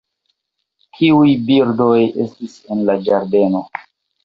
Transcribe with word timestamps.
Kiuj 0.99 1.35
birdoj 1.51 1.99
estis 2.25 2.57
en 2.77 2.83
la 2.91 2.99
ĝardeno? 3.07 3.65